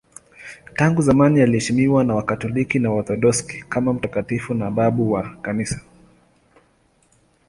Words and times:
Tangu 0.75 1.01
zamani 1.01 1.41
anaheshimiwa 1.41 2.03
na 2.03 2.15
Wakatoliki 2.15 2.79
na 2.79 2.91
Waorthodoksi 2.91 3.65
kama 3.69 3.93
mtakatifu 3.93 4.53
na 4.53 4.71
babu 4.71 5.11
wa 5.11 5.29
Kanisa. 5.35 5.81